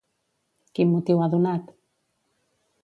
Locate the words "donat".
1.37-1.71